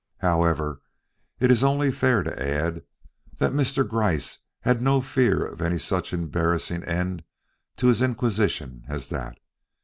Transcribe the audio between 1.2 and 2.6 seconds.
it is only fair to